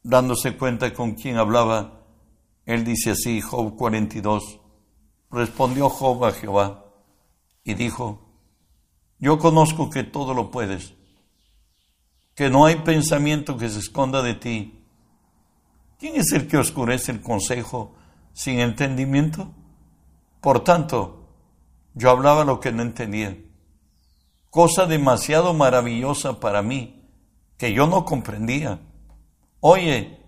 dándose 0.03 0.57
cuenta 0.57 0.93
con 0.93 1.13
quién 1.13 1.37
hablaba, 1.37 2.01
él 2.67 2.85
dice 2.85 3.13
así, 3.13 3.41
Job 3.41 3.77
42, 3.77 4.61
respondió 5.31 5.89
Job 5.89 6.25
a 6.25 6.33
Jehová 6.33 6.85
y 7.65 7.75
dijo, 7.75 8.21
yo 9.19 9.39
conozco 9.39 9.91
que 9.91 10.05
todo 10.05 10.35
lo 10.35 10.51
puedes 10.51 10.95
que 12.39 12.51
no 12.51 12.67
hay 12.67 12.77
pensamiento 12.77 13.59
que 13.59 13.69
se 13.69 13.81
esconda 13.81 14.23
de 14.23 14.35
ti. 14.35 14.85
¿Quién 15.99 16.15
es 16.15 16.31
el 16.31 16.47
que 16.47 16.57
oscurece 16.57 17.11
el 17.11 17.21
consejo 17.21 17.97
sin 18.33 18.61
entendimiento? 18.61 19.51
Por 20.41 20.63
tanto, 20.63 21.27
yo 21.95 22.11
hablaba 22.11 22.45
lo 22.45 22.61
que 22.61 22.71
no 22.71 22.83
entendía, 22.83 23.37
cosa 24.51 24.87
demasiado 24.87 25.53
maravillosa 25.53 26.39
para 26.39 26.63
mí, 26.63 27.03
que 27.57 27.73
yo 27.73 27.89
no 27.89 28.05
comprendía. 28.05 28.83
Oye, 29.61 30.19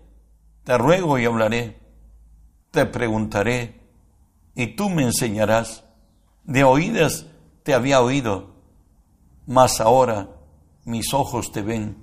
te 0.63 0.77
ruego 0.77 1.17
y 1.17 1.25
hablaré, 1.25 1.79
te 2.71 2.85
preguntaré, 2.85 3.79
y 4.55 4.75
tú 4.75 4.89
me 4.89 5.03
enseñarás. 5.03 5.85
De 6.43 6.63
oídas 6.63 7.27
te 7.63 7.73
había 7.73 8.01
oído, 8.01 8.55
mas 9.45 9.79
ahora 9.79 10.29
mis 10.85 11.13
ojos 11.13 11.51
te 11.51 11.61
ven. 11.61 11.97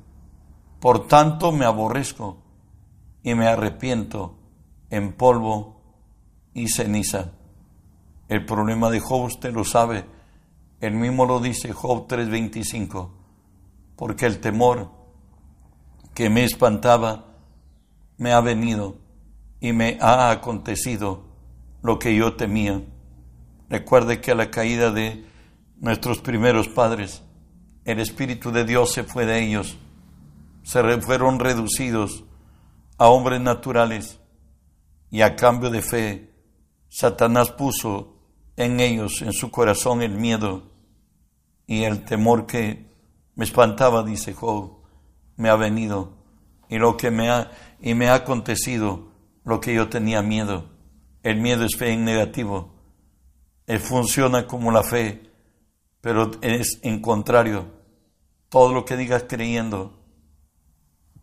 Por 0.81 1.09
tanto 1.09 1.53
me 1.53 1.65
aborrezco 1.65 2.39
y 3.23 3.35
me 3.35 3.47
arrepiento 3.47 4.37
en 4.91 5.13
polvo 5.13 5.81
y 6.55 6.69
ceniza. 6.69 7.33
El 8.29 8.45
problema 8.45 8.91
de 8.91 9.01
Job 9.01 9.25
usted 9.25 9.53
lo 9.53 9.65
sabe. 9.65 10.05
El 10.81 10.95
mismo 10.95 11.27
lo 11.27 11.41
dice 11.41 11.73
Job 11.73 12.07
3:25. 12.07 13.11
Porque 13.97 14.27
el 14.27 14.41
temor 14.41 14.91
que 16.19 16.31
me 16.31 16.43
espantaba 16.43 17.27
me 18.17 18.33
ha 18.33 18.41
venido 18.41 18.97
y 19.61 19.73
me 19.73 19.99
ha 20.01 20.33
acontecido 20.33 21.23
lo 21.81 22.01
que 22.01 22.17
yo 22.17 22.35
temía. 22.35 22.83
Recuerde 23.69 24.21
que 24.21 24.33
a 24.33 24.35
la 24.35 24.51
caída 24.51 24.91
de 24.91 25.25
nuestros 25.77 26.19
primeros 26.19 26.67
padres, 26.67 27.23
el 27.85 28.01
Espíritu 28.01 28.51
de 28.51 28.65
Dios 28.65 28.93
se 28.93 29.05
fue 29.05 29.27
de 29.27 29.45
ellos 29.45 29.79
se 30.65 31.01
fueron 31.03 31.39
reducidos 31.39 32.25
a 32.97 33.07
hombres 33.07 33.41
naturales 33.41 34.19
y 35.13 35.21
a 35.21 35.37
cambio 35.37 35.71
de 35.71 35.83
fe, 35.83 36.35
Satanás 36.89 37.53
puso 37.53 38.17
en 38.57 38.81
ellos, 38.81 39.23
en 39.23 39.33
su 39.33 39.53
corazón, 39.53 40.03
el 40.03 40.17
miedo 40.17 40.65
y 41.69 41.85
el 41.85 42.05
temor 42.05 42.47
que 42.47 42.91
me 43.37 43.45
espantaba, 43.45 44.03
dice 44.03 44.35
Job, 44.35 44.78
me 45.39 45.49
ha 45.49 45.57
venido 45.57 46.13
y 46.69 46.77
lo 46.77 46.99
que 46.99 47.11
me 47.11 47.31
ha 47.31 47.51
y 47.81 47.95
me 47.95 48.09
ha 48.09 48.15
acontecido 48.15 49.09
lo 49.45 49.61
que 49.61 49.75
yo 49.75 49.89
tenía 49.89 50.21
miedo. 50.21 50.67
El 51.23 51.41
miedo 51.41 51.65
es 51.65 51.77
fe 51.77 51.93
en 51.93 52.05
negativo. 52.05 52.75
Él 53.67 53.81
funciona 53.81 54.47
como 54.47 54.71
la 54.71 54.83
fe, 54.83 55.31
pero 56.01 56.31
es 56.43 56.81
en 56.83 57.01
contrario. 57.01 57.67
Todo 58.49 58.73
lo 58.73 58.85
que 58.85 58.97
digas 58.97 59.25
creyendo, 59.29 60.03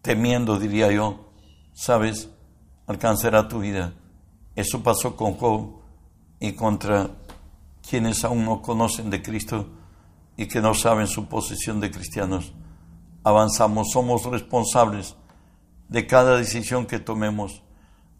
temiendo, 0.02 0.60
diría 0.60 0.92
yo, 0.92 1.32
sabes, 1.74 2.30
alcanzará 2.88 3.48
tu 3.48 3.60
vida. 3.60 3.94
Eso 4.56 4.82
pasó 4.82 5.16
con 5.16 5.34
Job 5.34 5.82
y 6.40 6.54
contra 6.54 7.10
quienes 7.88 8.24
aún 8.24 8.46
no 8.46 8.62
conocen 8.62 9.10
de 9.10 9.22
Cristo 9.22 9.68
y 10.38 10.48
que 10.48 10.62
no 10.62 10.74
saben 10.74 11.08
su 11.08 11.28
posición 11.28 11.80
de 11.80 11.92
cristianos. 11.92 12.54
Avanzamos, 13.26 13.88
somos 13.92 14.24
responsables 14.26 15.16
de 15.90 16.06
cada 16.06 16.38
decisión 16.38 16.86
que 16.86 17.00
tomemos. 17.00 17.64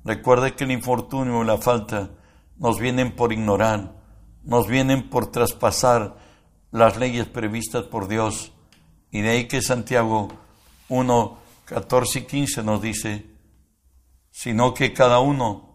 Recuerde 0.04 0.56
que 0.56 0.64
el 0.64 0.72
infortunio 0.72 1.44
y 1.44 1.46
la 1.46 1.60
falta 1.60 2.10
nos 2.58 2.80
vienen 2.80 3.16
por 3.16 3.32
ignorar, 3.32 3.94
nos 4.44 4.68
vienen 4.68 5.08
por 5.08 5.28
traspasar 5.28 6.18
las 6.72 6.98
leyes 6.98 7.28
previstas 7.28 7.84
por 7.84 8.08
Dios. 8.08 8.52
Y 9.12 9.22
de 9.22 9.30
ahí 9.30 9.48
que 9.48 9.62
Santiago 9.62 10.30
1, 10.90 11.38
14 11.66 12.20
y 12.20 12.24
15 12.24 12.64
nos 12.64 12.82
dice, 12.82 13.28
sino 14.32 14.74
que 14.74 14.92
cada 14.92 15.20
uno 15.20 15.70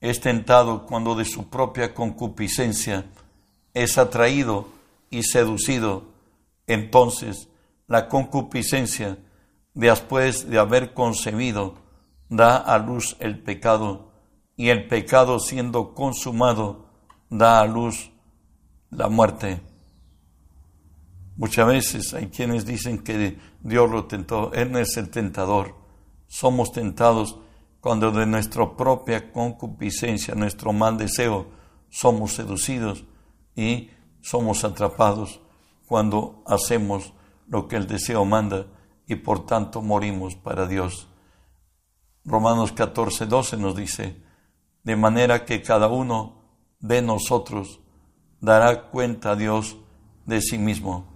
es 0.00 0.20
tentado 0.20 0.84
cuando 0.84 1.14
de 1.14 1.26
su 1.26 1.48
propia 1.48 1.94
concupiscencia 1.94 3.06
es 3.72 3.98
atraído 3.98 4.66
y 5.10 5.22
seducido. 5.22 6.06
Entonces 6.66 7.48
la 7.88 8.08
concupiscencia, 8.08 9.18
después 9.74 10.48
de 10.48 10.58
haber 10.58 10.94
concebido, 10.94 11.74
da 12.28 12.56
a 12.56 12.78
luz 12.78 13.16
el 13.18 13.42
pecado, 13.42 14.12
y 14.56 14.68
el 14.68 14.86
pecado 14.88 15.40
siendo 15.40 15.94
consumado, 15.94 16.86
da 17.30 17.60
a 17.60 17.66
luz 17.66 18.10
la 18.90 19.08
muerte. 19.08 19.60
Muchas 21.36 21.66
veces 21.66 22.14
hay 22.14 22.26
quienes 22.26 22.66
dicen 22.66 22.98
que 22.98 23.38
Dios 23.60 23.90
lo 23.90 24.06
tentó, 24.06 24.52
Él 24.52 24.76
es 24.76 24.96
el 24.96 25.08
tentador. 25.08 25.74
Somos 26.26 26.72
tentados 26.72 27.38
cuando 27.80 28.10
de 28.10 28.26
nuestra 28.26 28.76
propia 28.76 29.32
concupiscencia, 29.32 30.34
nuestro 30.34 30.72
mal 30.72 30.98
deseo, 30.98 31.46
somos 31.88 32.32
seducidos 32.32 33.04
y 33.54 33.90
somos 34.20 34.64
atrapados 34.64 35.40
cuando 35.86 36.42
hacemos 36.46 37.14
lo 37.48 37.66
que 37.66 37.76
el 37.76 37.86
deseo 37.86 38.24
manda 38.24 38.66
y 39.06 39.16
por 39.16 39.46
tanto 39.46 39.82
morimos 39.82 40.36
para 40.36 40.66
Dios. 40.66 41.08
Romanos 42.24 42.72
14, 42.72 43.26
12 43.26 43.56
nos 43.56 43.74
dice, 43.74 44.16
de 44.84 44.96
manera 44.96 45.44
que 45.44 45.62
cada 45.62 45.88
uno 45.88 46.42
de 46.80 47.02
nosotros 47.02 47.80
dará 48.40 48.90
cuenta 48.90 49.32
a 49.32 49.36
Dios 49.36 49.76
de 50.26 50.40
sí 50.40 50.58
mismo. 50.58 51.06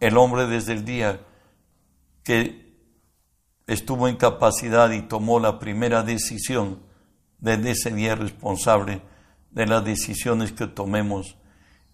El 0.00 0.18
hombre 0.18 0.46
desde 0.46 0.72
el 0.72 0.84
día 0.84 1.20
que 2.24 2.64
estuvo 3.66 4.08
en 4.08 4.16
capacidad 4.16 4.90
y 4.90 5.02
tomó 5.02 5.38
la 5.38 5.58
primera 5.58 6.02
decisión, 6.02 6.82
desde 7.38 7.72
ese 7.72 7.90
día 7.90 8.14
responsable 8.14 9.02
de 9.50 9.66
las 9.66 9.84
decisiones 9.84 10.52
que 10.52 10.66
tomemos. 10.66 11.36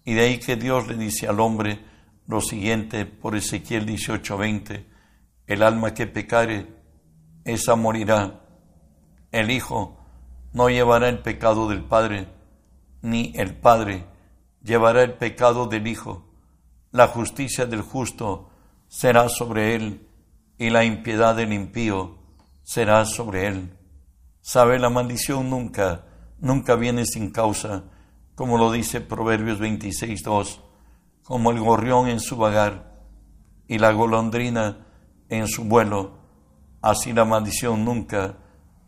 Y 0.03 0.13
de 0.13 0.21
ahí 0.21 0.39
que 0.39 0.55
Dios 0.55 0.87
le 0.87 0.95
dice 0.95 1.27
al 1.27 1.39
hombre 1.39 1.90
lo 2.31 2.39
siguiente 2.39 3.05
por 3.05 3.35
Ezequiel 3.35 3.85
18:20, 3.85 4.85
el 5.47 5.63
alma 5.63 5.93
que 5.93 6.07
pecare, 6.07 6.65
esa 7.43 7.75
morirá. 7.75 8.39
El 9.33 9.51
Hijo 9.51 9.97
no 10.53 10.69
llevará 10.69 11.09
el 11.09 11.19
pecado 11.19 11.67
del 11.67 11.83
Padre, 11.83 12.29
ni 13.01 13.33
el 13.35 13.53
Padre 13.53 14.05
llevará 14.63 15.03
el 15.03 15.15
pecado 15.15 15.67
del 15.67 15.87
Hijo. 15.87 16.25
La 16.91 17.07
justicia 17.07 17.65
del 17.65 17.81
justo 17.81 18.49
será 18.87 19.27
sobre 19.27 19.75
él 19.75 20.07
y 20.57 20.69
la 20.69 20.85
impiedad 20.85 21.35
del 21.35 21.51
impío 21.51 22.17
será 22.63 23.03
sobre 23.03 23.47
él. 23.47 23.77
Sabe, 24.39 24.79
la 24.79 24.89
maldición 24.89 25.49
nunca, 25.49 26.05
nunca 26.39 26.75
viene 26.75 27.05
sin 27.05 27.31
causa, 27.31 27.83
como 28.35 28.57
lo 28.57 28.71
dice 28.71 29.01
Proverbios 29.01 29.59
26, 29.59 30.23
2, 30.23 30.70
como 31.23 31.51
el 31.51 31.59
gorrión 31.59 32.07
en 32.07 32.19
su 32.19 32.37
vagar 32.37 32.91
y 33.67 33.77
la 33.77 33.91
golondrina 33.91 34.87
en 35.29 35.47
su 35.47 35.63
vuelo, 35.63 36.11
así 36.81 37.13
la 37.13 37.25
maldición 37.25 37.85
nunca 37.85 38.37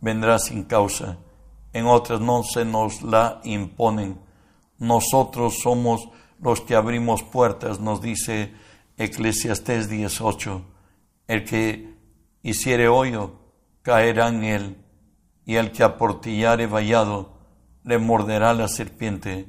vendrá 0.02 0.40
sin 0.40 0.64
causa. 0.64 1.18
En 1.72 1.86
otras 1.86 2.20
no 2.20 2.44
se 2.44 2.66
nos 2.66 3.02
la 3.02 3.40
imponen. 3.44 4.20
Nosotros 4.78 5.60
somos 5.62 6.10
los 6.40 6.62
que 6.62 6.76
abrimos 6.76 7.24
puertas, 7.24 7.80
nos 7.80 8.02
dice 8.02 8.54
Eclesiastés 8.98 9.90
18 9.90 10.74
el 11.28 11.46
que 11.46 11.98
hiciere 12.42 12.88
hoyo 12.88 13.40
caerá 13.82 14.28
en 14.28 14.44
él, 14.44 14.78
y 15.46 15.56
el 15.56 15.72
que 15.72 15.84
aportillare 15.84 16.68
vallado 16.68 17.34
le 17.84 17.98
morderá 17.98 18.54
la 18.54 18.68
serpiente. 18.68 19.48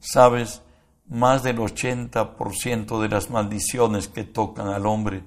Sabes, 0.00 0.62
más 1.10 1.42
del 1.42 1.58
80% 1.58 3.02
de 3.02 3.08
las 3.08 3.30
maldiciones 3.30 4.08
que 4.08 4.24
tocan 4.24 4.68
al 4.68 4.86
hombre 4.86 5.24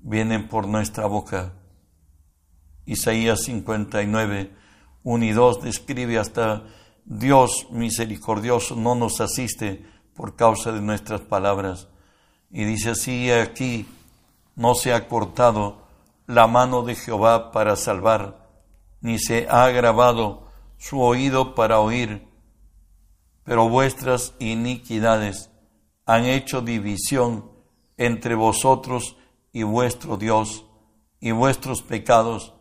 vienen 0.00 0.48
por 0.48 0.68
nuestra 0.68 1.06
boca. 1.06 1.54
Isaías 2.84 3.40
59, 3.44 4.52
1 5.02 5.24
y 5.24 5.32
2 5.32 5.62
describe 5.62 6.18
hasta 6.18 6.64
Dios 7.06 7.66
misericordioso 7.70 8.76
no 8.76 8.94
nos 8.94 9.20
asiste 9.20 9.84
por 10.14 10.36
causa 10.36 10.72
de 10.72 10.82
nuestras 10.82 11.22
palabras. 11.22 11.88
Y 12.50 12.64
dice 12.64 12.90
así 12.90 13.30
aquí, 13.30 13.86
no 14.56 14.74
se 14.74 14.92
ha 14.92 15.08
cortado 15.08 15.84
la 16.26 16.46
mano 16.46 16.82
de 16.82 16.94
Jehová 16.94 17.50
para 17.50 17.76
salvar, 17.76 18.46
ni 19.00 19.18
se 19.18 19.46
ha 19.48 19.64
agravado 19.64 20.48
su 20.78 21.00
oído 21.00 21.54
para 21.54 21.80
oír, 21.80 22.26
pero 23.44 23.68
vuestras 23.68 24.34
iniquidades 24.38 25.50
han 26.06 26.24
hecho 26.24 26.60
división 26.60 27.50
entre 27.96 28.34
vosotros 28.34 29.16
y 29.52 29.62
vuestro 29.62 30.16
Dios, 30.16 30.64
y 31.20 31.30
vuestros 31.30 31.82
pecados 31.82 32.54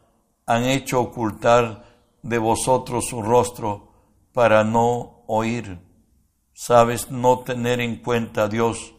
han 0.46 0.66
hecho 0.66 1.02
ocultar 1.02 1.86
de 2.22 2.38
vosotros 2.38 3.06
su 3.08 3.22
rostro 3.22 3.92
para 4.34 4.64
no 4.64 5.24
oír. 5.28 5.80
Sabes 6.54 7.10
no 7.10 7.40
tener 7.40 7.82
en 7.82 7.98
cuenta 7.98 8.44
a 8.44 8.48
Dios. 8.48 8.94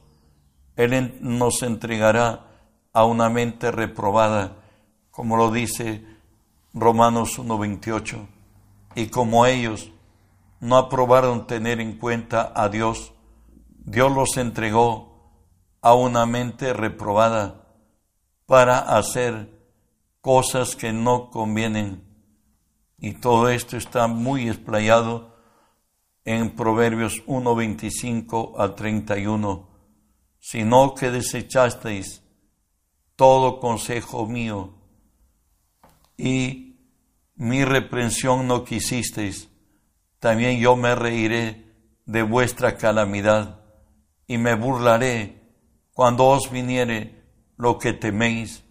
Él 0.76 1.18
nos 1.20 1.62
entregará 1.62 2.46
a 2.92 3.04
una 3.04 3.28
mente 3.28 3.70
reprobada, 3.70 4.56
como 5.10 5.36
lo 5.36 5.50
dice 5.50 6.04
Romanos 6.72 7.38
1.28. 7.38 8.26
Y 8.96 9.06
como 9.06 9.46
ellos 9.46 9.90
no 10.60 10.76
aprobaron 10.76 11.46
tener 11.46 11.80
en 11.80 11.98
cuenta 11.98 12.52
a 12.54 12.68
Dios, 12.68 13.12
Dios 13.68 14.12
los 14.12 14.36
entregó 14.36 15.14
a 15.80 15.94
una 15.94 16.24
mente 16.26 16.72
reprobada 16.72 17.66
para 18.46 18.78
hacer 18.78 19.50
cosas 20.20 20.76
que 20.76 20.92
no 20.92 21.30
convienen. 21.30 22.02
Y 22.98 23.12
todo 23.12 23.50
esto 23.50 23.76
está 23.76 24.06
muy 24.06 24.48
explayado 24.48 25.36
en 26.24 26.56
Proverbios 26.56 27.22
1.25 27.26 28.54
al 28.56 28.74
31. 28.74 29.68
Sino 30.40 30.94
que 30.94 31.10
desechasteis 31.10 32.22
todo 33.16 33.60
consejo 33.60 34.26
mío 34.26 34.74
y 36.16 36.76
mi 37.36 37.64
reprensión 37.64 38.46
no 38.46 38.64
quisisteis, 38.64 39.48
también 40.24 40.58
yo 40.58 40.74
me 40.74 40.94
reiré 40.94 41.70
de 42.06 42.22
vuestra 42.22 42.78
calamidad 42.78 43.60
y 44.26 44.38
me 44.38 44.54
burlaré 44.54 45.38
cuando 45.92 46.24
os 46.24 46.50
viniere 46.50 47.22
lo 47.58 47.78
que 47.78 47.92
teméis, 47.92 48.64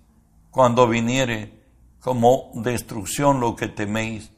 cuando 0.50 0.88
viniere 0.88 1.54
como 2.00 2.50
destrucción 2.56 3.39
lo 3.39 3.56
que 3.56 3.68
teméis 3.68 4.32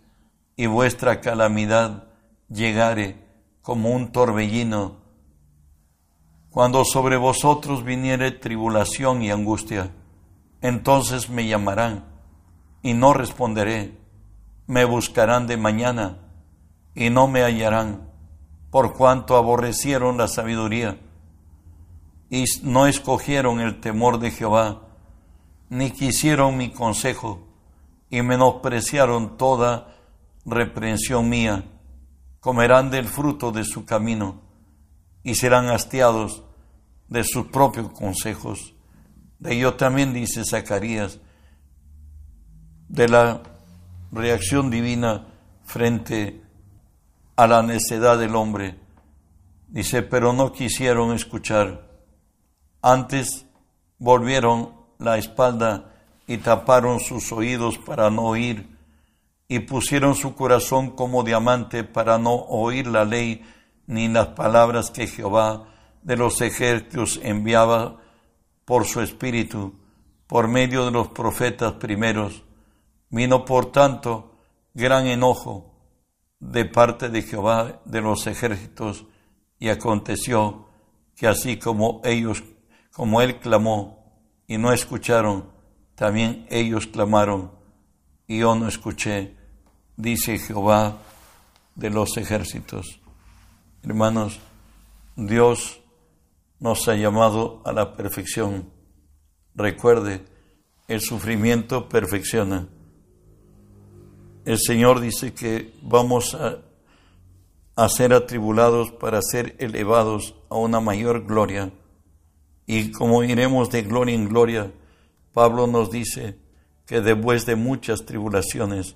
y 0.58 0.66
vuestra 0.66 1.22
calamidad 1.22 2.10
llegare 2.50 3.16
como 3.62 3.92
un 3.92 4.12
torbellino 4.12 4.98
cuando 6.50 6.84
sobre 6.84 7.16
vosotros 7.16 7.86
viniere 7.86 8.32
tribulación 8.32 9.22
y 9.22 9.32
angustia, 9.32 9.90
Entonces 10.62 11.30
me 11.30 11.48
llamarán 11.48 12.04
y 12.82 12.94
no 12.94 13.14
responderé. 13.14 13.98
Me 14.68 14.84
buscarán 14.84 15.48
de 15.48 15.56
mañana 15.56 16.25
y 16.96 17.10
no 17.10 17.28
me 17.28 17.42
hallarán, 17.44 18.10
por 18.72 18.94
cuanto 18.94 19.36
aborrecieron 19.36 20.18
la 20.18 20.28
sabiduría 20.28 20.98
y 22.30 22.46
no 22.64 22.88
escogieron 22.88 23.60
el 23.60 23.80
temor 23.80 24.20
de 24.20 24.32
Jehová, 24.32 24.82
ni 25.70 25.92
quisieron 25.92 26.58
mi 26.58 26.72
consejo 26.72 27.48
y 28.10 28.22
menospreciaron 28.22 29.38
toda 29.38 29.96
reprensión 30.46 31.30
mía. 31.30 31.66
Comerán 32.40 32.92
del 32.92 33.08
fruto 33.08 33.52
de 33.52 33.64
su 33.64 33.86
camino 33.86 34.42
y 35.24 35.36
serán 35.36 35.70
hastiados 35.70 36.44
de 37.08 37.24
sus 37.24 37.48
propios 37.48 37.90
consejos. 37.92 38.76
De 39.40 39.56
ello 39.56 39.74
también 39.76 40.14
dice 40.14 40.46
Zacarías, 40.46 41.20
de 42.88 43.08
la 43.08 43.42
reacción 44.12 44.70
divina 44.70 45.28
frente 45.64 46.45
a 47.36 47.48
la 47.48 47.62
necedad 47.62 48.18
del 48.18 48.36
hombre. 48.36 48.80
Dice, 49.68 50.02
pero 50.02 50.34
no 50.34 50.52
quisieron 50.52 51.14
escuchar. 51.14 51.88
Antes 52.82 53.46
volvieron 53.98 54.74
la 55.00 55.18
espalda 55.18 55.94
y 56.28 56.38
taparon 56.38 57.00
sus 57.00 57.32
oídos 57.32 57.78
para 57.78 58.10
no 58.10 58.24
oír, 58.24 58.76
y 59.48 59.60
pusieron 59.60 60.16
su 60.16 60.34
corazón 60.36 60.92
como 60.92 61.24
diamante 61.24 61.84
para 61.84 62.18
no 62.18 62.34
oír 62.34 62.88
la 62.88 63.06
ley 63.06 63.46
ni 63.86 64.08
las 64.08 64.30
palabras 64.30 64.90
que 64.90 65.08
Jehová 65.08 65.68
de 66.02 66.18
los 66.18 66.42
ejércitos 66.42 67.20
enviaba 67.22 67.98
por 68.66 68.86
su 68.86 69.02
espíritu, 69.02 69.76
por 70.26 70.48
medio 70.48 70.86
de 70.86 70.92
los 70.92 71.10
profetas 71.10 71.74
primeros. 71.74 72.44
Vino 73.10 73.46
por 73.46 73.72
tanto 73.72 74.36
gran 74.74 75.06
enojo 75.06 75.75
de 76.52 76.66
parte 76.66 77.10
de 77.10 77.22
Jehová 77.22 77.82
de 77.86 78.02
los 78.02 78.28
ejércitos, 78.28 79.06
y 79.60 79.70
aconteció 79.70 80.68
que 81.16 81.28
así 81.28 81.58
como 81.58 82.02
ellos, 82.04 82.44
como 82.92 83.22
él 83.22 83.40
clamó 83.40 84.22
y 84.48 84.58
no 84.58 84.72
escucharon, 84.72 85.50
también 85.96 86.46
ellos 86.50 86.88
clamaron 86.88 87.52
y 88.28 88.40
yo 88.40 88.56
no 88.56 88.68
escuché, 88.68 89.36
dice 89.96 90.38
Jehová 90.38 90.98
de 91.76 91.90
los 91.90 92.18
ejércitos. 92.18 93.00
Hermanos, 93.84 94.40
Dios 95.16 95.80
nos 96.60 96.88
ha 96.88 96.96
llamado 96.96 97.62
a 97.66 97.72
la 97.72 97.96
perfección. 97.96 98.70
Recuerde, 99.54 100.26
el 100.88 101.02
sufrimiento 101.02 101.88
perfecciona. 101.88 102.68
El 104.46 104.60
Señor 104.60 105.02
dice 105.02 105.34
que 105.34 105.74
vamos 105.82 106.36
a, 106.36 106.60
ser 107.90 108.14
atribulados 108.14 108.92
para 108.92 109.20
ser 109.24 109.56
elevados 109.58 110.36
a 110.50 110.56
una 110.56 110.80
mayor 110.80 111.26
gloria. 111.26 111.72
Y 112.68 112.92
como 112.92 113.24
iremos 113.24 113.72
de 113.72 113.82
gloria 113.82 114.14
en 114.14 114.30
gloria, 114.30 114.72
Pablo 115.34 115.66
nos 115.66 115.90
dice 115.90 116.38
que 116.86 117.02
después 117.02 117.48
de 117.48 117.56
muchas 117.56 118.06
tribulaciones 118.06 118.96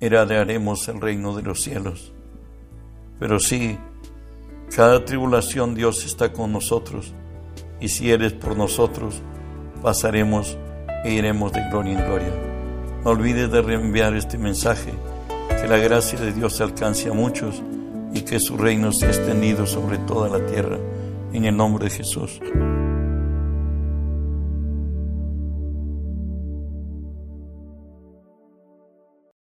heredaremos 0.00 0.88
el 0.88 1.00
reino 1.00 1.36
de 1.36 1.42
los 1.42 1.62
cielos. 1.62 2.12
Pero 3.20 3.38
sí, 3.38 3.78
cada 4.74 5.04
tribulación 5.04 5.76
Dios 5.76 6.04
está 6.04 6.32
con 6.32 6.52
nosotros 6.52 7.14
y 7.80 7.88
si 7.88 8.10
eres 8.10 8.32
por 8.32 8.56
nosotros, 8.56 9.22
pasaremos 9.82 10.58
e 11.04 11.12
iremos 11.12 11.52
de 11.52 11.68
gloria 11.70 11.92
en 11.92 12.04
gloria. 12.04 12.49
No 13.04 13.12
olvides 13.12 13.50
de 13.50 13.62
reenviar 13.62 14.14
este 14.14 14.36
mensaje, 14.36 14.92
que 15.48 15.66
la 15.66 15.78
gracia 15.78 16.18
de 16.18 16.32
Dios 16.32 16.60
alcance 16.60 17.08
a 17.08 17.14
muchos 17.14 17.62
y 18.12 18.20
que 18.20 18.38
su 18.38 18.58
reino 18.58 18.92
sea 18.92 19.08
extendido 19.08 19.66
sobre 19.66 19.96
toda 19.98 20.28
la 20.28 20.44
tierra. 20.46 20.76
En 21.32 21.44
el 21.46 21.56
nombre 21.56 21.84
de 21.84 21.90
Jesús. 21.90 22.40